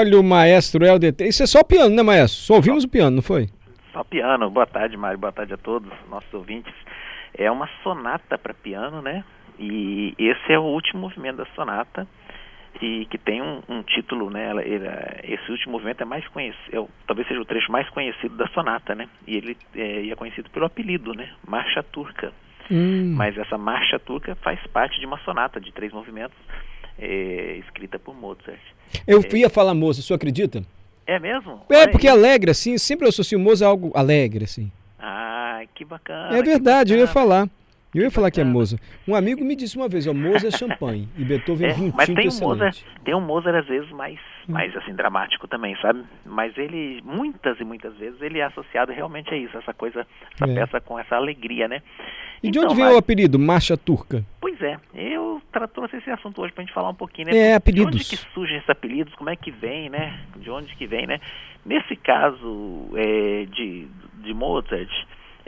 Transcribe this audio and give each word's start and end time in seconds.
Olha 0.00 0.18
o 0.18 0.24
maestro 0.24 0.82
Helder. 0.82 1.14
Isso 1.20 1.42
é 1.42 1.46
só 1.46 1.62
piano, 1.62 1.94
né, 1.94 2.02
maestro? 2.02 2.40
Só 2.40 2.54
ouvimos 2.54 2.84
o 2.84 2.88
piano, 2.88 3.16
não 3.16 3.22
foi? 3.22 3.48
Só 3.92 4.02
piano. 4.02 4.48
Boa 4.48 4.66
tarde, 4.66 4.96
Mário. 4.96 5.18
Boa 5.18 5.30
tarde 5.30 5.52
a 5.52 5.58
todos, 5.58 5.92
nossos 6.08 6.32
ouvintes. 6.32 6.72
É 7.36 7.50
uma 7.50 7.68
sonata 7.82 8.38
para 8.38 8.54
piano, 8.54 9.02
né? 9.02 9.22
E 9.58 10.14
esse 10.18 10.54
é 10.54 10.58
o 10.58 10.62
último 10.62 11.02
movimento 11.02 11.36
da 11.36 11.46
sonata 11.54 12.08
e 12.80 13.04
que 13.10 13.18
tem 13.18 13.42
um, 13.42 13.60
um 13.68 13.82
título, 13.82 14.30
né? 14.30 14.50
esse 15.22 15.50
último 15.50 15.72
movimento 15.72 16.00
é 16.00 16.06
mais 16.06 16.26
conhecido, 16.28 16.70
é, 16.72 16.86
talvez 17.06 17.28
seja 17.28 17.40
o 17.40 17.44
trecho 17.44 17.70
mais 17.70 17.86
conhecido 17.90 18.34
da 18.36 18.48
sonata, 18.48 18.94
né? 18.94 19.06
E 19.26 19.36
ele 19.36 19.54
é, 19.74 20.08
é 20.08 20.16
conhecido 20.16 20.48
pelo 20.48 20.64
apelido, 20.64 21.12
né? 21.12 21.28
Marcha 21.46 21.82
Turca. 21.82 22.32
Hum. 22.70 23.12
Mas 23.16 23.36
essa 23.36 23.58
marcha 23.58 23.98
turca 23.98 24.34
faz 24.36 24.58
parte 24.68 24.98
de 24.98 25.04
uma 25.04 25.18
sonata 25.18 25.60
de 25.60 25.70
três 25.72 25.92
movimentos 25.92 26.38
é, 27.00 27.56
escrita 27.64 27.98
por 27.98 28.14
Mozart. 28.14 28.60
Eu 29.06 29.20
é, 29.20 29.36
ia 29.36 29.48
falar 29.50 29.74
Mozart, 29.74 30.06
você 30.06 30.14
acredita? 30.14 30.62
É 31.06 31.18
mesmo? 31.18 31.60
É, 31.68 31.86
porque 31.86 32.06
aí. 32.06 32.12
alegre, 32.12 32.50
assim, 32.50 32.78
sempre 32.78 33.06
eu 33.06 33.08
associo 33.08 33.38
Mozart 33.38 33.66
a 33.66 33.70
algo 33.70 33.90
alegre, 33.94 34.44
assim. 34.44 34.70
Ah, 34.98 35.62
que 35.74 35.84
bacana. 35.84 36.36
É 36.36 36.42
verdade, 36.42 36.92
eu 36.92 36.98
ia 36.98 37.06
falar. 37.06 37.48
Eu 37.94 38.02
ia 38.02 38.10
falar 38.10 38.30
que 38.30 38.40
é 38.40 38.44
Mozart. 38.44 38.80
Um 39.06 39.16
amigo 39.16 39.44
me 39.44 39.56
disse 39.56 39.76
uma 39.76 39.88
vez, 39.88 40.06
ó, 40.06 40.14
Mozart 40.14 40.54
é 40.54 40.56
champanhe 40.56 41.08
e 41.18 41.24
Beethoven 41.24 41.68
é, 41.68 41.72
vinho 41.72 41.92
mas 41.96 42.06
tinto 42.06 42.20
tem 42.20 42.28
um 42.28 42.40
Mozart, 42.40 42.82
tem 43.04 43.14
um 43.14 43.20
Mozart 43.20 43.56
às 43.56 43.66
vezes 43.66 43.90
mais, 43.90 44.18
hum. 44.48 44.52
mais 44.52 44.76
assim 44.76 44.94
dramático 44.94 45.48
também, 45.48 45.76
sabe? 45.82 46.04
Mas 46.24 46.56
ele 46.56 47.02
muitas 47.04 47.58
e 47.58 47.64
muitas 47.64 47.96
vezes 47.96 48.20
ele 48.22 48.38
é 48.38 48.44
associado 48.44 48.92
realmente 48.92 49.34
a 49.34 49.36
isso, 49.36 49.56
essa 49.58 49.74
coisa, 49.74 50.06
essa 50.34 50.50
é. 50.50 50.54
peça 50.54 50.80
com 50.80 50.98
essa 50.98 51.16
alegria, 51.16 51.66
né? 51.66 51.82
E 52.42 52.48
então, 52.48 52.62
de 52.62 52.66
onde 52.66 52.74
veio 52.76 52.86
mas... 52.86 52.96
o 52.96 52.98
apelido 52.98 53.38
Marcha 53.38 53.76
Turca? 53.76 54.24
Pois 54.40 54.60
é, 54.62 54.78
eu 54.94 55.42
trouxe 55.74 55.96
esse 55.96 56.10
assunto 56.10 56.40
hoje 56.40 56.52
para 56.52 56.62
a 56.62 56.66
gente 56.66 56.74
falar 56.74 56.90
um 56.90 56.94
pouquinho, 56.94 57.28
né? 57.28 57.36
É, 57.36 57.54
apelidos. 57.54 57.90
De 57.90 57.96
onde 57.96 58.04
que 58.04 58.32
surgem 58.32 58.56
esses 58.56 58.70
apelidos, 58.70 59.14
como 59.14 59.30
é 59.30 59.36
que 59.36 59.50
vem, 59.50 59.90
né? 59.90 60.20
De 60.36 60.50
onde 60.50 60.74
que 60.76 60.86
vem, 60.86 61.06
né? 61.06 61.20
Nesse 61.66 61.96
caso 61.96 62.88
é, 62.94 63.46
de, 63.46 63.88
de 64.22 64.32
Mozart, 64.32 64.90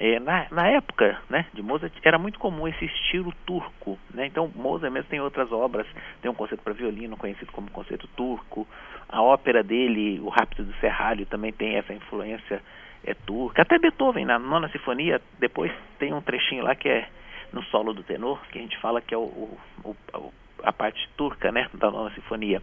é, 0.03 0.19
na, 0.19 0.49
na, 0.51 0.67
época 0.67 1.17
né, 1.31 1.47
de 1.55 1.63
Mozart 1.63 1.93
era 2.03 2.19
muito 2.19 2.37
comum 2.37 2.67
esse 2.67 2.85
estilo 2.87 3.33
turco. 3.47 3.97
Né? 4.13 4.27
Então 4.27 4.51
Mozart 4.53 4.93
mesmo 4.93 5.09
tem 5.09 5.21
outras 5.21 5.53
obras, 5.53 5.87
tem 6.21 6.29
um 6.29 6.35
concerto 6.35 6.65
para 6.65 6.73
violino 6.73 7.17
conhecido 7.17 7.53
como 7.53 7.71
concerto 7.71 8.09
turco. 8.09 8.67
A 9.09 9.23
ópera 9.23 9.63
dele, 9.63 10.19
o 10.19 10.29
Rápido 10.29 10.65
do 10.65 10.75
Serralho, 10.81 11.25
também 11.27 11.53
tem 11.53 11.77
essa 11.77 11.95
influência 11.95 12.61
é, 13.05 13.15
turca. 13.15 13.63
Até 13.63 13.79
Beethoven, 13.79 14.25
na 14.25 14.41
nona 14.41 14.69
sinfonia, 14.71 15.23
depois 15.39 15.71
tem 16.01 16.13
um 16.13 16.21
trechinho 16.21 16.65
lá 16.65 16.75
que 16.75 16.89
é 16.89 17.07
no 17.53 17.63
solo 17.67 17.95
do 17.95 18.03
tenor, 18.03 18.43
que 18.51 18.59
a 18.59 18.63
gente 18.63 18.77
fala 18.79 19.01
que 19.01 19.15
é 19.15 19.19
o, 19.19 19.21
o, 19.21 19.59
o 19.85 20.33
a 20.65 20.73
parte 20.73 21.09
turca 21.17 21.53
né, 21.53 21.69
da 21.75 21.93
nona 21.93 22.11
sinfonia. 22.11 22.61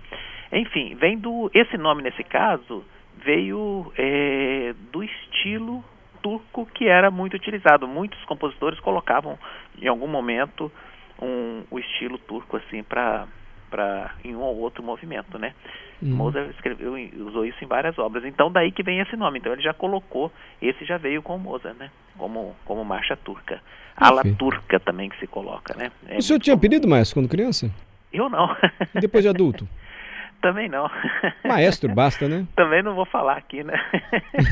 Enfim, 0.52 0.94
vem 0.96 1.18
do. 1.18 1.50
Esse 1.54 1.78
nome 1.78 2.04
nesse 2.04 2.24
caso 2.24 2.84
veio 3.24 3.94
é, 3.98 4.74
do 4.92 5.02
estilo 5.02 5.82
turco 6.22 6.66
que 6.66 6.88
era 6.88 7.10
muito 7.12 7.36
utilizado. 7.36 7.88
Muitos 7.88 8.24
compositores 8.26 8.80
colocavam 8.80 9.38
em 9.82 9.88
algum 9.88 10.08
momento 10.08 10.72
um, 11.22 11.64
o 11.70 11.80
estilo 11.80 12.18
turco 12.18 12.58
assim 12.58 12.84
para 12.84 13.28
para 13.70 14.16
em 14.24 14.36
um 14.36 14.42
ou 14.42 14.58
outro 14.58 14.82
movimento, 14.82 15.38
né? 15.38 15.54
Hum. 16.02 16.16
Mozart 16.16 16.50
escreveu 16.52 16.94
usou 17.28 17.46
isso 17.46 17.64
em 17.64 17.68
várias 17.68 18.00
obras. 18.00 18.26
Então 18.26 18.52
daí 18.52 18.72
que 18.72 18.82
vem 18.82 19.00
esse 19.00 19.16
nome. 19.16 19.38
Então 19.38 19.54
ele 19.54 19.62
já 19.62 19.74
colocou, 19.74 20.32
esse 20.60 20.84
já 20.86 20.98
veio 20.98 21.22
com 21.22 21.38
Mozart, 21.38 21.78
né? 21.78 21.92
Como 22.18 22.56
como 22.66 22.84
marcha 22.84 23.16
turca. 23.16 23.62
Ala 23.96 24.24
turca 24.38 24.80
também 24.80 25.10
que 25.10 25.20
se 25.20 25.28
coloca, 25.28 25.76
né? 25.76 25.92
É 26.08 26.18
o 26.18 26.22
senhor 26.22 26.40
tinha 26.40 26.56
comum. 26.56 26.62
pedido 26.62 26.88
mais 26.88 27.14
quando 27.14 27.30
criança? 27.30 27.70
Eu 28.12 28.30
não. 28.30 28.56
E 28.96 29.00
depois 29.00 29.24
de 29.24 29.30
adulto? 29.30 29.68
Também 30.42 30.70
não. 30.70 30.90
Maestro, 31.46 31.94
basta, 31.94 32.28
né? 32.28 32.46
Também 32.56 32.82
não 32.82 32.96
vou 32.96 33.06
falar 33.06 33.38
aqui, 33.38 33.64
né? 33.64 33.74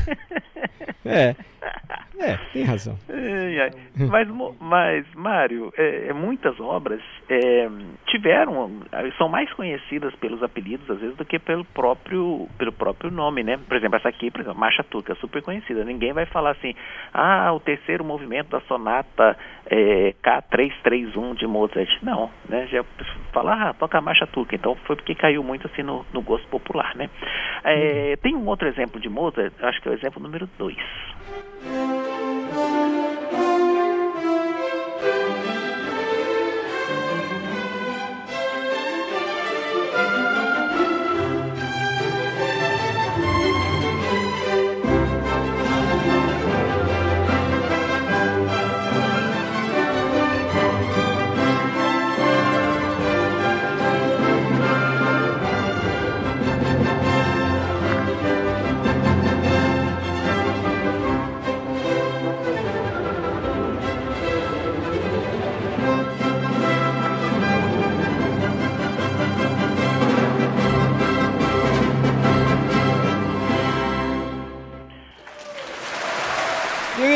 é. 1.04 1.34
É, 2.20 2.36
tem 2.52 2.64
razão. 2.64 2.98
É, 3.08 3.68
é. 3.68 4.04
Mas, 4.06 4.28
mas 4.60 5.06
Mário, 5.14 5.72
é, 5.76 6.08
é, 6.08 6.12
muitas 6.12 6.58
obras 6.58 7.00
é, 7.28 7.68
tiveram, 8.06 8.70
são 9.16 9.28
mais 9.28 9.52
conhecidas 9.52 10.14
pelos 10.16 10.42
apelidos, 10.42 10.90
às 10.90 10.98
vezes, 10.98 11.16
do 11.16 11.24
que 11.24 11.38
pelo 11.38 11.64
próprio, 11.64 12.48
pelo 12.58 12.72
próprio 12.72 13.10
nome, 13.10 13.44
né? 13.44 13.58
Por 13.68 13.76
exemplo, 13.76 13.96
essa 13.96 14.08
aqui, 14.08 14.30
por 14.30 14.40
exemplo, 14.40 14.58
Marcha 14.58 14.82
Turca, 14.82 15.14
super 15.16 15.42
conhecida. 15.42 15.84
Ninguém 15.84 16.12
vai 16.12 16.26
falar 16.26 16.50
assim, 16.50 16.74
ah, 17.14 17.52
o 17.52 17.60
terceiro 17.60 18.04
movimento 18.04 18.50
da 18.50 18.60
sonata 18.62 19.36
é, 19.66 20.14
K331 20.22 21.36
de 21.36 21.46
Mozart. 21.46 21.88
Não, 22.02 22.30
né? 22.48 22.66
Já 22.66 22.84
fala, 23.32 23.70
ah, 23.70 23.74
toca 23.74 23.96
a 23.96 24.00
Marcha 24.00 24.26
Turca. 24.26 24.56
Então 24.56 24.74
foi 24.86 24.96
porque 24.96 25.14
caiu 25.14 25.44
muito 25.44 25.68
assim 25.68 25.77
no, 25.82 26.04
no 26.12 26.22
gosto 26.22 26.46
popular, 26.48 26.94
né? 26.96 27.10
É, 27.64 28.16
tem 28.16 28.36
um 28.36 28.46
outro 28.46 28.68
exemplo 28.68 29.00
de 29.00 29.08
Mozart, 29.08 29.52
acho 29.60 29.80
que 29.80 29.88
é 29.88 29.92
o 29.92 29.94
exemplo 29.94 30.22
número 30.22 30.48
2. 30.58 30.76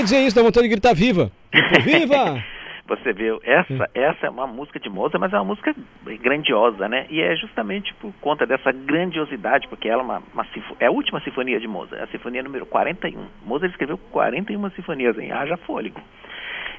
Dizer 0.02 0.20
isso, 0.20 0.34
dá 0.34 0.42
vontade 0.42 0.66
de 0.66 0.72
gritar 0.74 0.94
viva. 0.94 1.30
viva! 1.84 2.42
Você 2.88 3.12
viu, 3.12 3.40
essa, 3.44 3.88
essa 3.94 4.26
é 4.26 4.30
uma 4.30 4.46
música 4.46 4.80
de 4.80 4.90
Mozart, 4.90 5.20
mas 5.20 5.32
é 5.32 5.36
uma 5.36 5.44
música 5.44 5.74
grandiosa, 6.20 6.88
né? 6.88 7.06
E 7.08 7.22
é 7.22 7.36
justamente 7.36 7.94
por 7.94 8.12
conta 8.20 8.44
dessa 8.44 8.72
grandiosidade, 8.72 9.68
porque 9.68 9.88
ela 9.88 10.02
é, 10.02 10.04
uma, 10.04 10.22
uma 10.34 10.46
é 10.80 10.86
a 10.86 10.90
última 10.90 11.20
sinfonia 11.20 11.60
de 11.60 11.68
Mozart, 11.68 12.00
é 12.00 12.04
a 12.04 12.08
sinfonia 12.08 12.42
número 12.42 12.66
41. 12.66 13.24
Mozart 13.46 13.70
escreveu 13.70 13.96
41 14.10 14.70
sinfonias 14.70 15.16
em 15.16 15.30
Haja 15.30 15.56
Fôlego. 15.58 16.00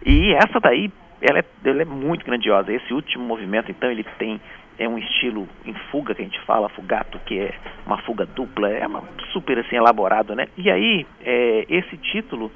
E 0.05 0.33
essa 0.33 0.59
daí, 0.59 0.91
ela 1.21 1.39
é, 1.39 1.45
ela 1.63 1.81
é 1.81 1.85
muito 1.85 2.25
grandiosa. 2.25 2.71
Esse 2.73 2.93
último 2.93 3.23
movimento, 3.23 3.71
então, 3.71 3.89
ele 3.89 4.03
tem 4.19 4.41
é 4.77 4.87
um 4.87 4.97
estilo 4.97 5.47
em 5.65 5.73
fuga 5.91 6.15
que 6.15 6.21
a 6.21 6.25
gente 6.25 6.39
fala, 6.41 6.67
fugato, 6.69 7.19
que 7.25 7.39
é 7.39 7.53
uma 7.85 7.97
fuga 7.99 8.25
dupla, 8.25 8.69
é 8.69 8.85
uma, 8.85 9.03
super 9.31 9.57
assim 9.59 9.75
elaborado, 9.75 10.35
né? 10.35 10.47
E 10.57 10.69
aí, 10.69 11.05
é, 11.23 11.65
esse 11.69 11.95
título 11.97 12.51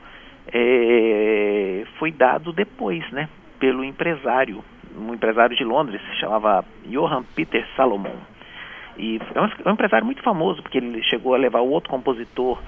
é, 0.53 1.83
foi 1.97 2.11
dado 2.11 2.51
depois, 2.51 3.09
né, 3.11 3.29
pelo 3.59 3.83
empresário, 3.83 4.63
um 4.97 5.13
empresário 5.13 5.55
de 5.55 5.63
Londres, 5.63 6.01
se 6.01 6.19
chamava 6.19 6.65
Johann 6.85 7.23
Peter 7.35 7.65
Salomon. 7.75 8.15
E 8.97 9.19
é 9.35 9.41
um, 9.41 9.45
é 9.45 9.69
um 9.69 9.73
empresário 9.73 10.05
muito 10.05 10.23
famoso, 10.23 10.61
porque 10.61 10.79
ele 10.79 11.03
chegou 11.03 11.35
a 11.35 11.38
levar 11.38 11.61
o 11.61 11.69
outro 11.69 11.89
compositor 11.89 12.59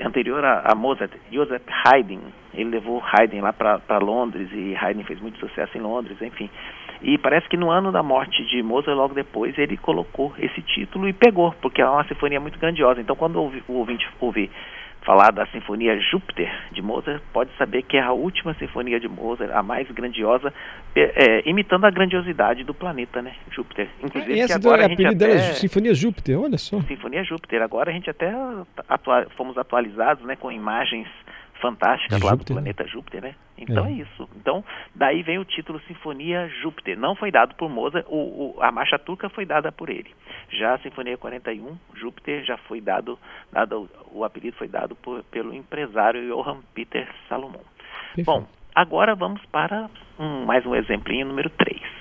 anterior 0.00 0.44
a, 0.44 0.72
a 0.72 0.74
Mozart, 0.74 1.12
Joseph 1.30 1.62
Haydn. 1.84 2.20
Ele 2.54 2.70
levou 2.70 3.02
Haydn 3.02 3.40
lá 3.42 3.52
para 3.52 3.98
Londres 3.98 4.48
e 4.52 4.74
Haydn 4.74 5.04
fez 5.04 5.20
muito 5.20 5.38
sucesso 5.38 5.76
em 5.76 5.80
Londres, 5.80 6.20
enfim. 6.22 6.48
E 7.02 7.18
parece 7.18 7.46
que 7.48 7.58
no 7.58 7.70
ano 7.70 7.92
da 7.92 8.02
morte 8.02 8.42
de 8.46 8.62
Mozart, 8.62 8.96
logo 8.96 9.14
depois, 9.14 9.56
ele 9.58 9.76
colocou 9.76 10.32
esse 10.38 10.62
título 10.62 11.06
e 11.08 11.12
pegou, 11.12 11.54
porque 11.60 11.82
é 11.82 11.88
uma 11.88 12.04
sinfonia 12.04 12.40
muito 12.40 12.58
grandiosa. 12.58 13.00
Então, 13.00 13.14
quando 13.14 13.38
o 13.38 13.72
ouvinte 13.74 14.08
ouvir 14.18 14.50
falar 15.06 15.30
da 15.30 15.46
Sinfonia 15.46 15.98
Júpiter 16.00 16.52
de 16.72 16.82
Mozart, 16.82 17.22
pode 17.32 17.50
saber 17.56 17.82
que 17.82 17.96
é 17.96 18.02
a 18.02 18.12
última 18.12 18.52
sinfonia 18.54 18.98
de 18.98 19.06
Mozart, 19.06 19.52
a 19.54 19.62
mais 19.62 19.88
grandiosa, 19.92 20.52
é, 20.96 21.48
imitando 21.48 21.84
a 21.84 21.90
grandiosidade 21.90 22.64
do 22.64 22.74
planeta, 22.74 23.22
né? 23.22 23.32
Júpiter. 23.52 23.88
Inclusive, 24.02 24.34
e 24.34 24.40
essa 24.40 24.56
agora 24.56 24.84
a 24.84 24.88
gente 24.88 25.06
até... 25.06 25.38
Sinfonia 25.54 25.94
Júpiter, 25.94 26.38
olha 26.38 26.58
só. 26.58 26.80
Sinfonia 26.82 27.22
Júpiter. 27.22 27.62
Agora 27.62 27.90
a 27.90 27.94
gente 27.94 28.10
até 28.10 28.34
atua... 28.88 29.28
fomos 29.36 29.56
atualizados, 29.56 30.24
né, 30.24 30.34
com 30.34 30.50
imagens 30.50 31.06
fantásticas 31.60 32.20
lá 32.20 32.34
do 32.34 32.44
planeta 32.44 32.86
Júpiter, 32.86 33.22
né? 33.22 33.34
Então 33.58 33.86
é. 33.86 33.90
é. 33.90 33.92
isso. 33.92 34.28
Então, 34.36 34.64
daí 34.94 35.22
vem 35.22 35.38
o 35.38 35.44
título 35.44 35.80
Sinfonia 35.86 36.48
Júpiter. 36.62 36.98
Não 36.98 37.14
foi 37.14 37.30
dado 37.30 37.54
por 37.54 37.68
Mozart, 37.68 38.06
o, 38.08 38.56
o, 38.56 38.62
a 38.62 38.70
marcha 38.70 38.98
turca 38.98 39.28
foi 39.28 39.46
dada 39.46 39.72
por 39.72 39.88
ele. 39.88 40.10
Já 40.50 40.74
a 40.74 40.78
Sinfonia 40.78 41.16
41, 41.16 41.76
Júpiter, 41.94 42.44
já 42.44 42.56
foi 42.56 42.80
dado, 42.80 43.18
dado 43.52 43.88
o 44.12 44.24
apelido 44.24 44.56
foi 44.56 44.68
dado 44.68 44.94
por, 44.96 45.22
pelo 45.24 45.54
empresário 45.54 46.28
Johann 46.28 46.60
Peter 46.74 47.08
Salomon. 47.28 47.64
Bom, 48.24 48.46
agora 48.74 49.14
vamos 49.14 49.44
para 49.46 49.90
um, 50.18 50.44
mais 50.44 50.64
um 50.64 50.74
exemplinho 50.74 51.26
número 51.26 51.50
3. 51.50 51.95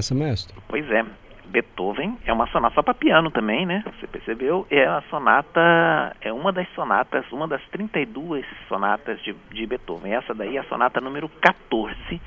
Essa? 0.00 0.54
Pois 0.68 0.88
é. 0.90 1.04
Beethoven 1.50 2.16
é 2.24 2.32
uma 2.32 2.46
sonata 2.46 2.76
só 2.76 2.82
para 2.82 2.94
piano 2.94 3.30
também, 3.30 3.66
né? 3.66 3.82
Você 3.84 4.06
percebeu? 4.06 4.66
É 4.70 4.86
a 4.86 5.02
sonata, 5.10 6.16
é 6.20 6.32
uma 6.32 6.52
das 6.52 6.68
sonatas, 6.74 7.24
uma 7.32 7.48
das 7.48 7.60
32 7.70 8.46
sonatas 8.68 9.20
de, 9.22 9.34
de 9.50 9.66
Beethoven. 9.66 10.14
Essa 10.14 10.32
daí 10.32 10.56
é 10.56 10.60
a 10.60 10.64
sonata 10.64 11.00
número 11.00 11.28
14, 11.28 12.20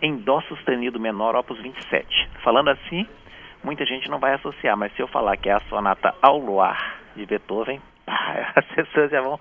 em 0.00 0.16
Dó 0.16 0.40
sustenido 0.42 0.98
menor, 0.98 1.36
opus 1.36 1.60
27. 1.60 2.30
Falando 2.42 2.70
assim, 2.70 3.06
muita 3.62 3.84
gente 3.84 4.08
não 4.08 4.18
vai 4.18 4.34
associar, 4.34 4.76
mas 4.76 4.92
se 4.94 5.02
eu 5.02 5.08
falar 5.08 5.36
que 5.36 5.50
é 5.50 5.52
a 5.52 5.60
sonata 5.68 6.14
ao 6.22 6.38
luar 6.38 7.00
de 7.14 7.26
Beethoven, 7.26 7.80
as 8.56 8.64
pessoas 8.66 9.10
já 9.10 9.20
vão 9.20 9.38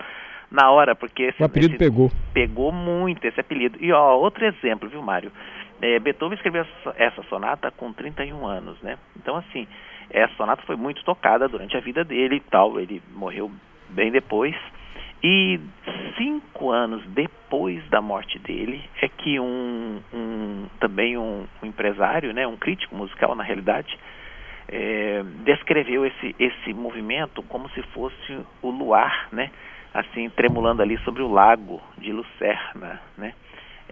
na 0.52 0.70
hora, 0.72 0.96
porque 0.96 1.24
esse, 1.24 1.42
o 1.42 1.46
apelido 1.46 1.76
esse, 1.76 1.80
pegou. 1.80 2.12
Pegou 2.34 2.72
muito 2.72 3.26
esse 3.26 3.40
apelido. 3.40 3.78
E 3.80 3.92
ó, 3.94 4.16
outro 4.18 4.46
exemplo, 4.46 4.90
viu, 4.90 5.02
Mário? 5.02 5.32
É, 5.81 6.00
Beethoven 6.00 6.36
escreveu 6.36 6.66
essa 6.96 7.24
sonata 7.24 7.72
com 7.72 7.94
31 7.94 8.46
anos, 8.46 8.81
né? 8.81 8.98
Então, 9.16 9.38
assim, 9.38 9.68
essa 10.10 10.34
sonata 10.36 10.62
foi 10.64 10.76
muito 10.76 11.04
tocada 11.04 11.48
durante 11.48 11.78
a 11.78 11.80
vida 11.80 12.04
dele 12.04 12.36
e 12.36 12.40
tal. 12.42 12.80
Ele 12.80 13.02
morreu 13.14 13.52
bem 13.90 14.12
depois. 14.12 14.56
E 15.24 15.60
cinco 16.18 16.72
anos 16.72 17.04
depois 17.08 17.86
da 17.90 18.02
morte 18.02 18.40
dele 18.40 18.81
é 19.02 19.08
que 19.08 19.40
um, 19.40 20.02
um 20.14 20.68
também 20.80 21.18
um, 21.18 21.46
um, 21.62 21.66
empresário, 21.66 22.34
né, 22.34 22.48
um 22.48 22.56
crítico 22.56 22.96
musical 22.96 23.36
na 23.36 23.44
realidade, 23.44 23.98
é, 24.70 25.22
descreveu 25.44 26.06
esse, 26.06 26.36
esse 26.40 26.74
movimento 26.74 27.44
como 27.44 27.70
se 27.72 27.81
fosse 27.94 28.40
o 28.62 28.70
luar, 28.70 29.28
né, 29.31 29.52
assim 29.94 30.30
tremulando 30.30 30.81
ali 30.81 30.98
sobre 31.00 31.22
o 31.22 31.31
lago 31.31 31.81
de 31.98 32.14
Lucerna, 32.14 33.02
né? 33.18 33.34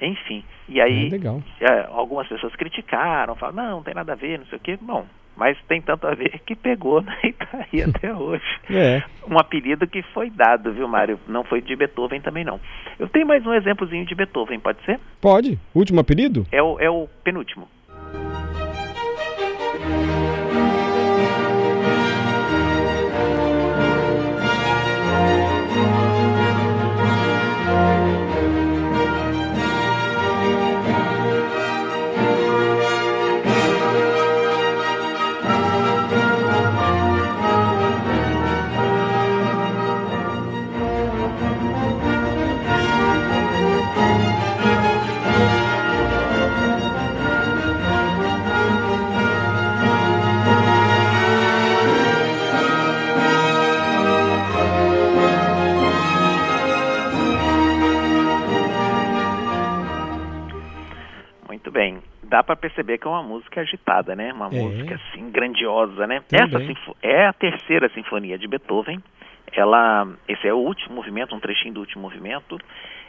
Enfim, 0.01 0.43
e 0.69 0.79
aí 0.81 1.09
é 1.11 1.65
é, 1.65 1.87
algumas 1.89 2.27
pessoas 2.27 2.55
criticaram, 2.55 3.35
falaram, 3.35 3.57
não, 3.57 3.75
não 3.77 3.83
tem 3.83 3.93
nada 3.93 4.13
a 4.13 4.15
ver, 4.15 4.39
não 4.39 4.45
sei 4.45 4.57
o 4.57 4.61
quê. 4.61 4.77
Bom, 4.79 5.05
mas 5.35 5.57
tem 5.67 5.81
tanto 5.81 6.07
a 6.07 6.13
ver 6.13 6.39
que 6.45 6.55
pegou 6.55 7.01
né, 7.03 7.15
e 7.23 7.33
tá 7.33 7.65
aí 7.71 7.83
até 7.83 8.13
hoje. 8.13 8.43
É. 8.69 9.03
Um 9.29 9.39
apelido 9.39 9.87
que 9.87 10.01
foi 10.13 10.29
dado, 10.29 10.73
viu, 10.73 10.87
Mário? 10.87 11.19
Não 11.27 11.43
foi 11.43 11.61
de 11.61 11.75
Beethoven 11.75 12.21
também 12.21 12.43
não. 12.43 12.59
Eu 12.99 13.07
tenho 13.07 13.27
mais 13.27 13.45
um 13.45 13.53
exemplozinho 13.53 14.05
de 14.05 14.15
Beethoven, 14.15 14.59
pode 14.59 14.83
ser? 14.83 14.99
Pode. 15.21 15.59
Último 15.73 15.99
apelido? 15.99 16.45
É 16.51 16.61
o, 16.61 16.79
é 16.79 16.89
o 16.89 17.07
penúltimo. 17.23 17.67
Dá 62.37 62.43
para 62.43 62.55
perceber 62.55 62.99
que 62.99 63.07
é 63.07 63.09
uma 63.09 63.23
música 63.23 63.61
agitada, 63.61 64.15
né? 64.15 64.31
Uma 64.31 64.47
é. 64.47 64.61
música 64.61 64.93
assim 64.95 65.31
grandiosa, 65.31 66.05
né? 66.05 66.21
Essa 66.31 66.59
é 67.01 67.25
a 67.25 67.33
terceira 67.33 67.89
sinfonia 67.89 68.37
de 68.37 68.47
Beethoven. 68.47 69.01
Ela, 69.51 70.07
esse 70.27 70.47
é 70.47 70.53
o 70.53 70.57
último 70.57 70.93
movimento, 70.93 71.33
um 71.33 71.39
trechinho 71.39 71.73
do 71.73 71.79
último 71.79 72.03
movimento, 72.03 72.59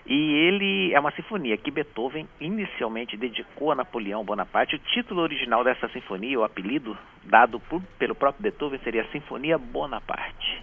e 0.07 0.33
ele 0.33 0.95
é 0.95 1.01
uma 1.01 1.11
sinfonia 1.11 1.59
que 1.59 1.71
Beethoven 1.71 2.27
inicialmente 2.41 3.19
dedicou 3.19 3.71
a 3.71 3.75
Napoleão 3.75 4.25
Bonaparte. 4.25 4.77
O 4.77 4.79
título 4.79 5.21
original 5.21 5.63
dessa 5.63 5.89
sinfonia, 5.89 6.41
o 6.41 6.45
apelido 6.45 6.97
dado 7.25 7.61
por, 7.61 7.83
pelo 7.99 8.15
próprio 8.15 8.45
Beethoven 8.45 8.81
seria 8.83 9.05
Sinfonia 9.13 9.59
Bonaparte. 9.59 10.63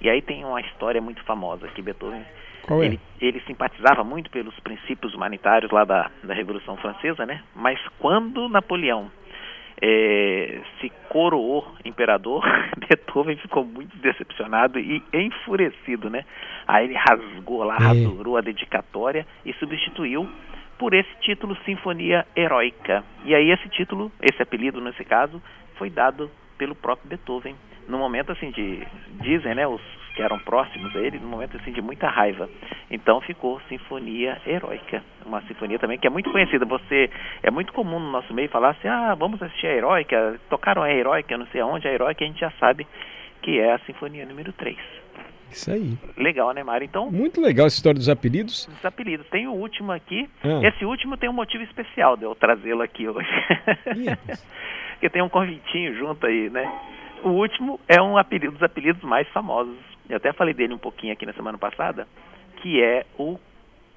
E 0.00 0.08
aí 0.08 0.22
tem 0.22 0.44
uma 0.44 0.60
história 0.60 1.00
muito 1.00 1.24
famosa 1.24 1.66
que 1.68 1.82
Beethoven 1.82 2.24
qual 2.66 2.82
é? 2.82 2.86
Ele, 2.86 3.00
ele 3.20 3.40
simpatizava 3.46 4.02
muito 4.02 4.30
pelos 4.30 4.58
princípios 4.60 5.14
humanitários 5.14 5.70
lá 5.70 5.84
da, 5.84 6.10
da 6.22 6.34
Revolução 6.34 6.76
Francesa, 6.76 7.24
né? 7.24 7.42
Mas 7.54 7.78
quando 7.98 8.48
Napoleão 8.48 9.10
é, 9.80 10.60
se 10.80 10.90
coroou 11.08 11.66
imperador, 11.84 12.42
Beethoven 12.76 13.36
ficou 13.36 13.64
muito 13.64 13.96
decepcionado 13.98 14.78
e 14.78 15.02
enfurecido, 15.12 16.10
né? 16.10 16.24
Aí 16.66 16.86
ele 16.86 16.94
rasgou 16.94 17.62
lá, 17.62 17.76
é. 17.76 17.84
rasurou 17.84 18.36
a 18.36 18.40
dedicatória 18.40 19.26
e 19.44 19.52
substituiu 19.54 20.28
por 20.78 20.92
esse 20.92 21.14
título 21.20 21.56
Sinfonia 21.64 22.26
Heróica. 22.36 23.04
E 23.24 23.34
aí 23.34 23.50
esse 23.50 23.68
título, 23.68 24.10
esse 24.20 24.42
apelido 24.42 24.80
nesse 24.80 25.04
caso, 25.04 25.42
foi 25.76 25.88
dado 25.88 26.30
pelo 26.58 26.74
próprio 26.74 27.08
Beethoven 27.08 27.54
no 27.88 27.98
momento 27.98 28.32
assim 28.32 28.50
de 28.50 28.86
dizem, 29.20 29.54
né, 29.54 29.66
os 29.66 29.80
que 30.14 30.22
eram 30.22 30.38
próximos 30.38 30.96
a 30.96 30.98
ele, 30.98 31.18
no 31.18 31.28
momento 31.28 31.56
assim 31.58 31.72
de 31.72 31.82
muita 31.82 32.08
raiva. 32.08 32.48
Então 32.90 33.20
ficou 33.20 33.60
Sinfonia 33.68 34.40
Heróica, 34.46 35.02
uma 35.24 35.42
sinfonia 35.42 35.78
também 35.78 35.98
que 35.98 36.06
é 36.06 36.10
muito 36.10 36.30
conhecida. 36.32 36.64
Você 36.64 37.10
é 37.42 37.50
muito 37.50 37.72
comum 37.72 38.00
no 38.00 38.10
nosso 38.10 38.32
meio 38.32 38.48
falar 38.48 38.70
assim: 38.70 38.88
"Ah, 38.88 39.14
vamos 39.14 39.42
assistir 39.42 39.66
a 39.66 39.74
Heróica, 39.74 40.40
tocaram 40.48 40.82
a 40.82 40.90
Heróica, 40.90 41.36
não 41.36 41.46
sei 41.48 41.60
aonde, 41.60 41.86
a 41.86 41.92
Heróica, 41.92 42.24
a 42.24 42.26
gente 42.26 42.40
já 42.40 42.50
sabe 42.58 42.86
que 43.42 43.60
é 43.60 43.74
a 43.74 43.78
Sinfonia 43.80 44.24
número 44.24 44.52
3. 44.52 44.76
Isso 45.50 45.70
aí. 45.70 45.96
Legal, 46.16 46.52
né, 46.52 46.62
Mário? 46.62 46.84
Então. 46.84 47.10
Muito 47.10 47.40
legal 47.40 47.66
essa 47.66 47.76
história 47.76 47.98
dos 47.98 48.08
apelidos. 48.08 48.66
Dos 48.66 48.84
apelidos. 48.84 49.26
Tem 49.28 49.46
o 49.46 49.52
último 49.52 49.92
aqui. 49.92 50.28
Ah. 50.42 50.66
Esse 50.66 50.84
último 50.84 51.16
tem 51.16 51.30
um 51.30 51.32
motivo 51.32 51.62
especial 51.62 52.16
de 52.16 52.24
eu 52.24 52.34
trazê-lo 52.34 52.82
aqui 52.82 53.08
hoje. 53.08 53.28
Porque 54.92 55.08
tem 55.10 55.22
um 55.22 55.28
convitinho 55.28 55.94
junto 55.94 56.26
aí, 56.26 56.50
né? 56.50 56.70
O 57.22 57.30
último 57.30 57.80
é 57.88 58.00
um 58.00 58.16
apelido 58.16 58.52
dos 58.52 58.62
apelidos 58.62 59.02
mais 59.02 59.28
famosos. 59.28 59.76
Eu 60.08 60.16
até 60.16 60.32
falei 60.32 60.54
dele 60.54 60.74
um 60.74 60.78
pouquinho 60.78 61.12
aqui 61.12 61.26
na 61.26 61.32
semana 61.32 61.58
passada, 61.58 62.06
que 62.56 62.82
é 62.82 63.04
o 63.18 63.38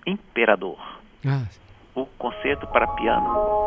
Imperador. 0.06 0.80
Ah. 1.26 1.46
O 1.94 2.06
concerto 2.06 2.66
para 2.68 2.88
piano 2.88 3.60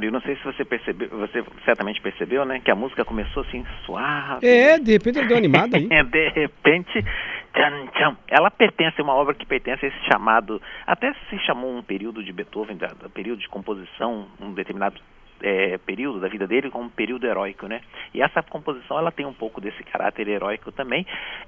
Mário, 0.00 0.10
não 0.10 0.20
sei 0.22 0.36
se 0.36 0.44
você 0.44 0.64
percebeu, 0.64 1.08
você 1.10 1.44
certamente 1.64 2.00
percebeu, 2.00 2.44
né, 2.46 2.60
que 2.64 2.70
a 2.70 2.74
música 2.74 3.04
começou 3.04 3.42
assim 3.42 3.64
suave. 3.84 4.46
É, 4.46 4.78
de 4.78 4.92
repente 4.92 5.18
ele 5.18 5.28
deu 5.28 5.36
animada 5.36 5.76
aí. 5.76 5.86
de 6.04 6.28
repente, 6.30 7.04
tchan, 7.52 7.86
tchan. 7.94 8.16
ela 8.28 8.50
pertence 8.50 8.98
a 8.98 9.04
uma 9.04 9.14
obra 9.14 9.34
que 9.34 9.44
pertence 9.44 9.84
a 9.84 9.88
esse 9.88 10.04
chamado, 10.10 10.60
até 10.86 11.12
se 11.28 11.38
chamou 11.40 11.76
um 11.76 11.82
período 11.82 12.24
de 12.24 12.32
Beethoven, 12.32 12.78
da, 12.78 12.88
da 12.88 13.08
período 13.10 13.40
de 13.40 13.48
composição, 13.48 14.26
um 14.40 14.54
determinado 14.54 14.98
é, 15.42 15.78
período 15.78 16.20
da 16.20 16.28
vida 16.28 16.46
dele 16.46 16.70
como 16.70 16.84
um 16.84 16.90
período 16.90 17.26
heróico, 17.26 17.66
né? 17.66 17.80
E 18.14 18.22
essa 18.22 18.42
composição 18.42 18.98
ela 18.98 19.10
tem 19.10 19.26
um 19.26 19.32
pouco 19.32 19.60
desse 19.60 19.82
caráter 19.84 20.28
heróico 20.28 20.72
também. 20.72 21.06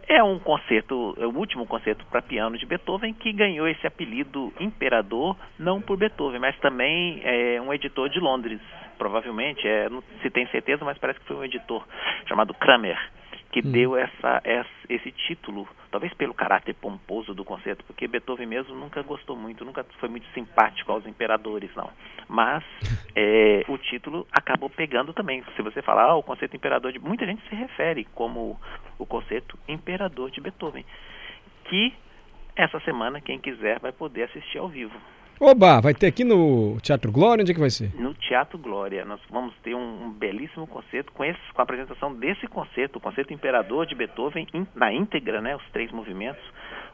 É 0.09 0.23
um 0.23 0.39
concerto, 0.39 1.17
é 1.19 1.27
o 1.27 1.37
último 1.37 1.67
concerto 1.67 2.05
para 2.07 2.23
piano 2.23 2.59
de 2.59 2.67
Beethoven 2.67 3.15
que 3.15 3.33
ganhou 3.33 3.69
esse 3.69 3.87
apelido 3.87 4.53
Imperador 4.61 5.37
não 5.59 5.81
por 5.81 5.97
Beethoven, 5.97 6.41
mas 6.41 6.59
também 6.59 7.21
é 7.25 7.61
um 7.61 7.73
editor 7.73 8.09
de 8.09 8.21
Londres, 8.21 8.61
provavelmente, 8.99 9.67
é, 9.67 9.89
não 9.89 10.03
se 10.21 10.31
tem 10.31 10.47
certeza, 10.49 10.85
mas 10.85 10.99
parece 10.99 11.21
que 11.21 11.27
foi 11.27 11.37
um 11.37 11.45
editor 11.45 11.87
chamado 12.27 12.55
Kramer 12.55 12.99
que 13.53 13.61
hum. 13.61 13.71
deu 13.71 13.97
essa, 13.97 14.41
essa, 14.43 14.71
esse 14.89 15.13
título, 15.13 15.69
talvez 15.91 16.13
pelo 16.15 16.33
caráter 16.33 16.75
pomposo 16.75 17.35
do 17.35 17.45
concerto, 17.45 17.85
porque 17.85 18.09
Beethoven 18.09 18.47
mesmo 18.47 18.75
nunca 18.75 19.03
gostou 19.03 19.37
muito, 19.37 19.63
nunca 19.65 19.85
foi 20.01 20.09
muito 20.09 20.27
simpático 20.33 20.91
aos 20.91 21.07
imperadores, 21.07 21.71
não. 21.77 21.91
Mas 22.27 22.65
é, 23.15 23.63
o 23.69 23.77
título 23.77 24.27
acabou 24.33 24.71
pegando 24.71 25.13
também. 25.13 25.45
Se 25.55 25.61
você 25.61 25.83
falar 25.83 26.05
ah, 26.05 26.17
o 26.17 26.23
concerto 26.23 26.57
imperador 26.57 26.91
de. 26.93 26.99
Muita 26.99 27.27
gente 27.27 27.47
se 27.47 27.55
refere 27.55 28.07
como 28.15 28.59
o 28.99 29.05
concerto 29.05 29.59
imperador 29.69 30.31
de 30.31 30.41
Beethoven. 30.41 30.85
Que 31.67 31.93
essa 32.57 32.81
semana, 32.81 33.21
quem 33.21 33.39
quiser, 33.39 33.79
vai 33.81 33.93
poder 33.93 34.25
assistir 34.25 34.59
ao 34.59 34.69
vivo. 34.69 34.99
Oba, 35.45 35.81
vai 35.81 35.93
ter 35.93 36.07
aqui 36.07 36.23
no 36.23 36.81
Teatro 36.81 37.11
Glória, 37.11 37.43
onde 37.43 37.51
é 37.51 37.55
que 37.55 37.59
vai 37.59 37.69
ser? 37.69 37.93
No 38.01 38.15
Teatro 38.15 38.57
Glória. 38.57 39.05
Nós 39.05 39.21
vamos 39.29 39.53
ter 39.57 39.75
um, 39.75 40.05
um 40.05 40.13
belíssimo 40.13 40.69
concerto 40.69 41.11
com, 41.11 41.25
esse, 41.25 41.41
com 41.53 41.61
a 41.61 41.65
apresentação 41.65 42.15
desse 42.15 42.47
concerto, 42.47 43.01
o 43.01 43.03
Concerto 43.03 43.35
Imperador 43.35 43.85
de 43.85 43.97
Beethoven, 43.97 44.47
in, 44.55 44.65
na 44.73 44.93
íntegra, 44.93 45.41
né, 45.41 45.57
os 45.57 45.71
três 45.73 45.91
movimentos, 45.91 46.41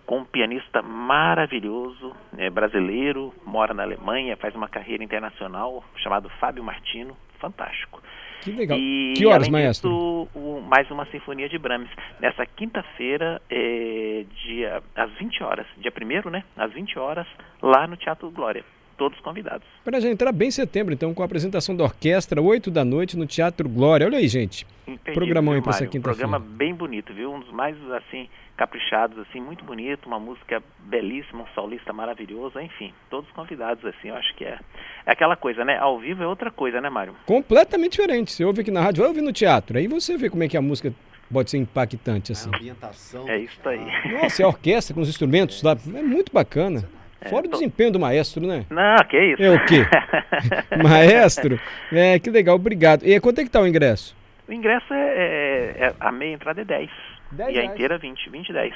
com 0.06 0.20
um 0.20 0.24
pianista 0.24 0.80
maravilhoso, 0.80 2.16
é, 2.38 2.48
brasileiro, 2.48 3.34
mora 3.44 3.74
na 3.74 3.82
Alemanha, 3.82 4.34
faz 4.38 4.54
uma 4.54 4.66
carreira 4.66 5.04
internacional, 5.04 5.84
chamado 5.98 6.30
Fábio 6.40 6.64
Martino, 6.64 7.14
fantástico. 7.38 8.00
Que 8.42 8.52
legal. 8.52 8.78
E, 8.78 9.14
que 9.16 9.26
horas, 9.26 9.48
maestro? 9.48 9.88
Disso, 9.88 10.28
o, 10.34 10.62
mais 10.68 10.90
uma 10.90 11.06
sinfonia 11.06 11.48
de 11.48 11.58
Brahms. 11.58 11.90
Nessa 12.20 12.46
quinta-feira, 12.46 13.40
é, 13.50 14.24
dia, 14.44 14.82
às 14.94 15.10
20 15.18 15.42
horas, 15.42 15.66
dia 15.78 15.92
1 15.92 16.30
né? 16.30 16.44
Às 16.56 16.72
20 16.72 16.98
horas, 16.98 17.26
lá 17.62 17.86
no 17.86 17.96
Teatro 17.96 18.30
Glória. 18.30 18.64
Todos 18.96 19.18
convidados. 19.20 19.66
Para 19.84 20.00
já 20.00 20.08
entrar 20.08 20.32
bem 20.32 20.48
em 20.48 20.50
setembro, 20.50 20.92
então, 20.92 21.14
com 21.14 21.22
a 21.22 21.24
apresentação 21.24 21.76
da 21.76 21.84
orquestra, 21.84 22.42
8 22.42 22.68
da 22.68 22.84
noite, 22.84 23.16
no 23.16 23.26
Teatro 23.26 23.68
Glória. 23.68 24.04
Olha 24.06 24.18
aí, 24.18 24.26
gente. 24.26 24.66
Imperdível, 24.88 25.14
Programão 25.14 25.54
aí 25.54 25.62
para 25.62 25.70
essa 25.70 25.86
quinta-feira. 25.86 26.26
Um 26.26 26.30
programa 26.30 26.56
bem 26.56 26.74
bonito, 26.74 27.14
viu? 27.14 27.32
Um 27.32 27.38
dos 27.38 27.52
mais, 27.52 27.76
assim, 27.92 28.28
caprichados, 28.58 29.16
assim, 29.20 29.40
muito 29.40 29.64
bonito, 29.64 30.06
uma 30.06 30.18
música 30.18 30.60
belíssima, 30.80 31.44
um 31.44 31.46
solista 31.54 31.92
maravilhoso, 31.92 32.58
enfim, 32.60 32.92
todos 33.08 33.30
convidados, 33.30 33.84
assim, 33.84 34.08
eu 34.08 34.16
acho 34.16 34.34
que 34.34 34.44
é, 34.44 34.58
é 35.06 35.12
aquela 35.12 35.36
coisa, 35.36 35.64
né? 35.64 35.78
Ao 35.78 35.96
vivo 35.98 36.24
é 36.24 36.26
outra 36.26 36.50
coisa, 36.50 36.80
né, 36.80 36.90
Mário? 36.90 37.14
Completamente 37.24 37.92
diferente. 37.92 38.32
Você 38.32 38.44
ouve 38.44 38.62
aqui 38.62 38.70
na 38.72 38.80
rádio, 38.80 39.02
vai 39.02 39.08
ouvir 39.08 39.22
no 39.22 39.32
teatro, 39.32 39.78
aí 39.78 39.86
você 39.86 40.16
vê 40.16 40.28
como 40.28 40.42
é 40.42 40.48
que 40.48 40.56
a 40.56 40.60
música 40.60 40.92
pode 41.32 41.50
ser 41.50 41.58
impactante, 41.58 42.32
assim. 42.32 42.50
A 42.52 42.56
ambientação. 42.56 43.28
É 43.28 43.38
isso 43.38 43.68
aí. 43.68 44.12
Nossa, 44.12 44.42
é 44.42 44.44
a 44.44 44.48
orquestra 44.48 44.92
com 44.92 45.00
os 45.02 45.08
instrumentos 45.08 45.62
lá, 45.62 45.76
é 45.94 46.02
muito 46.02 46.32
bacana. 46.32 46.82
É, 47.20 47.28
Fora 47.28 47.46
o 47.46 47.50
desempenho 47.50 47.92
do 47.92 48.00
maestro, 48.00 48.44
né? 48.44 48.66
Não, 48.68 48.96
que 49.08 49.18
isso. 49.18 49.42
É 49.42 49.50
o 49.50 49.64
quê? 49.66 49.86
maestro? 50.82 51.60
É, 51.92 52.18
que 52.18 52.28
legal, 52.28 52.56
obrigado. 52.56 53.04
E 53.04 53.20
quanto 53.20 53.40
é 53.40 53.44
que 53.44 53.50
tá 53.50 53.60
o 53.60 53.66
ingresso? 53.66 54.16
O 54.48 54.52
ingresso 54.52 54.92
é, 54.92 54.96
é, 54.98 55.76
é 55.78 55.94
a 56.00 56.10
meia 56.10 56.34
entrada 56.34 56.60
é 56.60 56.64
10. 56.64 56.90
10 57.32 57.54
e 57.54 57.58
a 57.58 57.64
inteira 57.64 57.98
20, 57.98 58.30
20 58.30 58.52
10. 58.52 58.74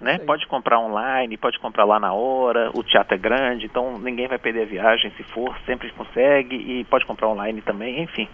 Né? 0.00 0.18
Pode 0.18 0.46
comprar 0.46 0.80
online, 0.80 1.36
pode 1.36 1.58
comprar 1.58 1.84
lá 1.84 2.00
na 2.00 2.12
hora, 2.12 2.70
o 2.74 2.82
teatro 2.82 3.14
é 3.14 3.18
grande, 3.18 3.66
então 3.66 3.96
ninguém 3.98 4.26
vai 4.26 4.38
perder 4.38 4.62
a 4.62 4.66
viagem, 4.66 5.10
se 5.16 5.22
for, 5.22 5.56
sempre 5.64 5.90
consegue, 5.92 6.56
e 6.56 6.84
pode 6.84 7.06
comprar 7.06 7.28
online 7.28 7.62
também, 7.62 8.02
enfim. 8.02 8.28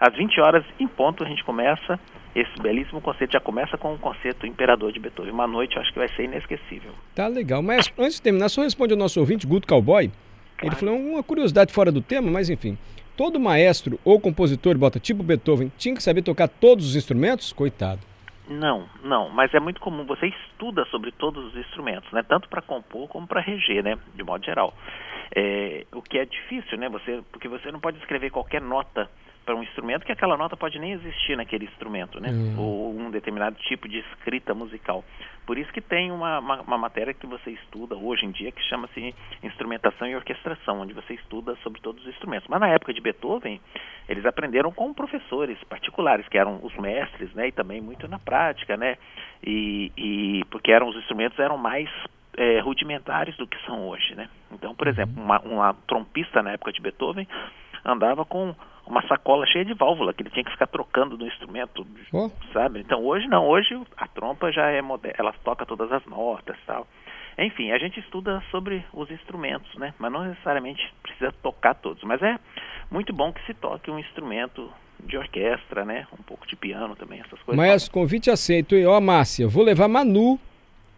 Às 0.00 0.14
20 0.14 0.40
horas 0.40 0.64
em 0.78 0.86
ponto 0.86 1.24
a 1.24 1.26
gente 1.26 1.42
começa, 1.44 1.98
esse 2.34 2.60
belíssimo 2.60 3.00
concerto 3.00 3.32
já 3.32 3.40
começa 3.40 3.78
com 3.78 3.94
o 3.94 3.98
concerto 3.98 4.46
Imperador 4.46 4.92
de 4.92 4.98
Beethoven. 4.98 5.32
Uma 5.32 5.46
noite 5.46 5.76
eu 5.76 5.82
acho 5.82 5.92
que 5.92 5.98
vai 5.98 6.08
ser 6.08 6.24
inesquecível. 6.24 6.92
Tá 7.14 7.28
legal, 7.28 7.62
mas 7.62 7.90
antes 7.96 8.16
de 8.16 8.22
terminar, 8.22 8.48
só 8.50 8.62
responde 8.62 8.92
ao 8.92 8.98
nosso 8.98 9.18
ouvinte, 9.20 9.46
Guto 9.46 9.66
Cowboy. 9.66 10.10
Claro. 10.58 10.74
Ele 10.74 10.76
falou 10.76 10.98
uma 10.98 11.22
curiosidade 11.22 11.72
fora 11.72 11.92
do 11.92 12.02
tema, 12.02 12.30
mas 12.30 12.50
enfim. 12.50 12.76
Todo 13.16 13.40
maestro 13.40 13.98
ou 14.04 14.20
compositor, 14.20 14.76
bota 14.76 15.00
tipo 15.00 15.22
Beethoven, 15.22 15.72
tinha 15.78 15.94
que 15.94 16.02
saber 16.02 16.20
tocar 16.20 16.48
todos 16.48 16.90
os 16.90 16.96
instrumentos? 16.96 17.52
Coitado. 17.52 18.00
Não, 18.48 18.88
não, 19.02 19.28
mas 19.28 19.52
é 19.54 19.60
muito 19.60 19.80
comum, 19.80 20.04
você 20.04 20.26
estuda 20.28 20.84
sobre 20.86 21.10
todos 21.10 21.46
os 21.46 21.56
instrumentos, 21.56 22.10
né? 22.12 22.22
Tanto 22.22 22.48
para 22.48 22.62
compor 22.62 23.08
como 23.08 23.26
para 23.26 23.40
reger, 23.40 23.82
né? 23.82 23.98
De 24.14 24.22
modo 24.22 24.44
geral. 24.44 24.72
É, 25.34 25.84
o 25.92 26.00
que 26.00 26.18
é 26.18 26.24
difícil, 26.24 26.78
né? 26.78 26.88
Você, 26.88 27.22
porque 27.32 27.48
você 27.48 27.72
não 27.72 27.80
pode 27.80 27.98
escrever 27.98 28.30
qualquer 28.30 28.60
nota 28.60 29.10
para 29.46 29.54
um 29.54 29.62
instrumento 29.62 30.04
que 30.04 30.10
aquela 30.10 30.36
nota 30.36 30.56
pode 30.56 30.76
nem 30.76 30.92
existir 30.92 31.36
naquele 31.36 31.66
instrumento, 31.66 32.20
né? 32.20 32.30
Uhum. 32.30 32.58
Ou 32.58 32.98
um 32.98 33.10
determinado 33.12 33.56
tipo 33.60 33.88
de 33.88 34.00
escrita 34.00 34.52
musical. 34.52 35.04
Por 35.46 35.56
isso 35.56 35.72
que 35.72 35.80
tem 35.80 36.10
uma, 36.10 36.40
uma, 36.40 36.60
uma 36.62 36.76
matéria 36.76 37.14
que 37.14 37.26
você 37.26 37.52
estuda 37.52 37.94
hoje 37.94 38.26
em 38.26 38.32
dia 38.32 38.50
que 38.50 38.60
chama-se 38.64 39.14
instrumentação 39.44 40.08
e 40.08 40.16
orquestração, 40.16 40.80
onde 40.80 40.92
você 40.92 41.14
estuda 41.14 41.56
sobre 41.62 41.80
todos 41.80 42.02
os 42.02 42.08
instrumentos. 42.08 42.48
Mas 42.48 42.60
na 42.60 42.68
época 42.68 42.92
de 42.92 43.00
Beethoven, 43.00 43.60
eles 44.08 44.26
aprenderam 44.26 44.72
com 44.72 44.92
professores 44.92 45.56
particulares, 45.64 46.26
que 46.28 46.36
eram 46.36 46.58
os 46.64 46.74
mestres, 46.76 47.32
né? 47.32 47.46
E 47.46 47.52
também 47.52 47.80
muito 47.80 48.08
na 48.08 48.18
prática, 48.18 48.76
né? 48.76 48.98
E, 49.46 49.92
e 49.96 50.44
porque 50.50 50.72
eram 50.72 50.88
os 50.88 50.96
instrumentos 50.96 51.38
eram 51.38 51.56
mais 51.56 51.88
é, 52.36 52.58
rudimentares 52.58 53.36
do 53.36 53.46
que 53.46 53.56
são 53.64 53.86
hoje, 53.86 54.16
né? 54.16 54.28
Então, 54.50 54.74
por 54.74 54.88
uhum. 54.88 54.92
exemplo, 54.92 55.22
uma, 55.22 55.40
uma 55.40 55.74
trompista 55.86 56.42
na 56.42 56.50
época 56.50 56.72
de 56.72 56.82
Beethoven 56.82 57.28
andava 57.84 58.24
com 58.24 58.52
uma 58.86 59.06
sacola 59.08 59.46
cheia 59.46 59.64
de 59.64 59.74
válvula 59.74 60.14
que 60.14 60.22
ele 60.22 60.30
tinha 60.30 60.44
que 60.44 60.50
ficar 60.50 60.66
trocando 60.66 61.18
no 61.18 61.26
instrumento, 61.26 61.86
oh. 62.12 62.30
sabe? 62.52 62.80
Então 62.80 63.04
hoje 63.04 63.26
não, 63.26 63.46
hoje 63.46 63.78
a 63.96 64.06
trompa 64.06 64.52
já 64.52 64.70
é 64.70 64.80
moderna, 64.80 65.16
ela 65.18 65.34
toca 65.44 65.66
todas 65.66 65.90
as 65.92 66.04
notas, 66.06 66.56
tal. 66.66 66.86
Enfim, 67.38 67.70
a 67.70 67.78
gente 67.78 68.00
estuda 68.00 68.42
sobre 68.50 68.82
os 68.94 69.10
instrumentos, 69.10 69.74
né? 69.76 69.92
Mas 69.98 70.10
não 70.10 70.24
necessariamente 70.24 70.82
precisa 71.02 71.32
tocar 71.42 71.74
todos, 71.74 72.02
mas 72.04 72.22
é 72.22 72.38
muito 72.90 73.12
bom 73.12 73.32
que 73.32 73.44
se 73.44 73.52
toque 73.52 73.90
um 73.90 73.98
instrumento 73.98 74.70
de 75.04 75.18
orquestra, 75.18 75.84
né? 75.84 76.06
Um 76.18 76.22
pouco 76.22 76.46
de 76.46 76.56
piano 76.56 76.96
também, 76.96 77.20
essas 77.20 77.40
coisas. 77.42 77.54
Mas 77.54 77.88
convite 77.88 78.30
aceito. 78.30 78.74
E 78.74 78.86
ó, 78.86 78.98
Márcia, 79.00 79.46
vou 79.46 79.62
levar 79.62 79.88
Manu 79.88 80.38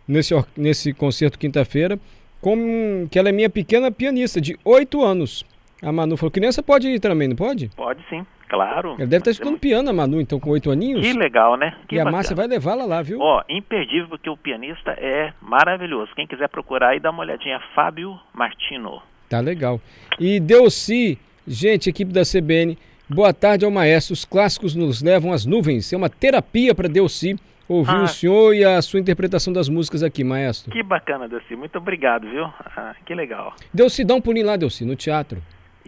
nesse, 0.06 0.32
nesse 0.56 0.92
concerto 0.92 1.38
quinta-feira, 1.38 1.98
como 2.40 3.08
que 3.10 3.18
ela 3.18 3.30
é 3.30 3.32
minha 3.32 3.50
pequena 3.50 3.90
pianista 3.90 4.40
de 4.40 4.56
oito 4.64 5.02
anos. 5.02 5.44
A 5.82 5.92
Manu 5.92 6.16
falou, 6.16 6.30
criança 6.30 6.62
pode 6.62 6.88
ir 6.88 6.98
também, 7.00 7.28
não 7.28 7.36
pode? 7.36 7.68
Pode 7.76 8.00
sim, 8.10 8.26
claro. 8.48 8.94
Ele 8.98 9.06
deve 9.06 9.18
estar 9.18 9.30
Nós 9.30 9.36
estudando 9.36 9.58
piano, 9.60 9.90
a 9.90 9.92
Manu, 9.92 10.20
então, 10.20 10.40
com 10.40 10.50
oito 10.50 10.70
aninhos. 10.72 11.06
Que 11.06 11.12
legal, 11.12 11.56
né? 11.56 11.76
Que 11.88 11.94
e 11.96 12.00
a 12.00 12.04
bacana. 12.04 12.16
Márcia 12.16 12.34
vai 12.34 12.46
levá-la 12.48 12.84
lá, 12.84 13.00
viu? 13.00 13.20
Ó, 13.20 13.42
imperdível, 13.48 14.08
porque 14.08 14.28
o 14.28 14.36
pianista 14.36 14.90
é 14.98 15.32
maravilhoso. 15.40 16.10
Quem 16.16 16.26
quiser 16.26 16.48
procurar 16.48 16.90
aí, 16.90 17.00
dá 17.00 17.10
uma 17.10 17.20
olhadinha. 17.22 17.60
Fábio 17.76 18.18
Martino. 18.34 19.00
Tá 19.28 19.38
legal. 19.40 19.80
E 20.18 20.40
Delci, 20.40 21.16
gente, 21.46 21.88
equipe 21.90 22.12
da 22.12 22.22
CBN, 22.22 22.76
boa 23.08 23.32
tarde 23.32 23.64
ao 23.64 23.70
maestro. 23.70 24.14
Os 24.14 24.24
clássicos 24.24 24.74
nos 24.74 25.00
levam 25.00 25.32
às 25.32 25.46
nuvens. 25.46 25.92
É 25.92 25.96
uma 25.96 26.08
terapia 26.08 26.74
para 26.74 26.88
Delci 26.88 27.36
ouvir 27.68 27.92
Ah. 27.94 28.02
o 28.02 28.08
senhor 28.08 28.52
e 28.54 28.64
a 28.64 28.80
sua 28.82 28.98
interpretação 28.98 29.52
das 29.52 29.68
músicas 29.68 30.02
aqui, 30.02 30.24
maestro. 30.24 30.72
Que 30.72 30.82
bacana, 30.82 31.28
Delci. 31.28 31.54
Muito 31.54 31.76
obrigado, 31.78 32.28
viu? 32.28 32.44
Ah, 32.76 32.96
que 33.06 33.14
legal. 33.14 33.54
Delci, 33.72 34.02
dá 34.04 34.14
um 34.14 34.20
pulinho 34.20 34.46
lá, 34.46 34.56
Delci, 34.56 34.84
no 34.84 34.96
teatro. 34.96 35.40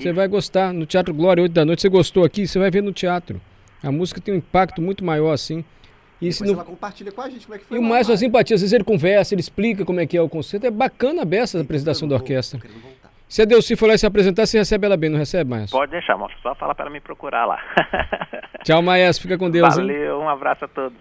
Você 0.03 0.13
vai 0.13 0.29
gostar. 0.29 0.73
No 0.73 0.87
Teatro 0.87 1.13
Glória, 1.15 1.43
8 1.43 1.53
da 1.53 1.65
noite. 1.65 1.83
Você 1.83 1.89
gostou 1.89 2.25
aqui, 2.25 2.47
você 2.47 2.59
vai 2.59 2.71
ver 2.71 2.83
no 2.83 2.93
teatro. 2.93 3.41
A 3.83 3.91
música 3.91 4.21
tem 4.21 4.35
um 4.35 4.37
impacto 4.39 4.81
muito 4.83 5.05
maior, 5.05 5.33
assim. 5.33 5.65
E, 6.21 6.31
se 6.33 6.45
não- 6.45 6.53
ela 6.53 6.65
compartilha 6.65 7.11
com 7.11 7.21
a 7.23 7.31
gente 7.31 7.47
como 7.47 7.55
é 7.55 7.59
que 7.59 7.65
foi. 7.65 7.77
e 7.79 7.81
o 7.81 7.85
a 7.85 7.89
Mário. 7.89 8.17
simpatia, 8.17 8.55
às 8.55 8.61
vezes 8.61 8.73
ele 8.75 8.85
conversa, 8.85 9.35
ele 9.35 9.41
explica 9.41 9.85
como 9.87 10.01
é 10.01 10.07
que 10.07 10.17
é 10.17 10.21
o 10.23 10.29
concerto. 10.29 10.67
É 10.67 10.71
bacana 10.71 11.23
a 11.23 11.25
beça 11.25 11.57
a 11.59 11.63
apresentação 11.63 12.07
da 12.07 12.15
orquestra. 12.17 12.61
Se 13.27 13.41
a 13.41 13.45
Delci 13.45 13.77
for 13.77 13.89
lá 13.89 13.97
se 13.97 14.05
apresentar, 14.05 14.45
você 14.45 14.59
recebe 14.59 14.85
ela 14.87 14.97
bem, 14.97 15.09
não 15.09 15.19
recebe, 15.19 15.49
maestro? 15.49 15.79
Pode 15.79 15.93
deixar, 15.93 16.19
moço. 16.19 16.35
Só 16.43 16.55
falar 16.57 16.75
para 16.75 16.91
me 16.91 17.01
procurar 17.01 17.47
lá. 17.47 17.59
Tchau, 18.65 18.83
maestro. 18.83 19.23
Fica 19.23 19.39
com 19.39 19.49
Deus, 19.49 19.79
hein? 19.79 19.87
Valeu, 19.87 20.19
um 20.21 20.29
abraço 20.29 20.65
a 20.65 20.69
todos. 20.69 20.99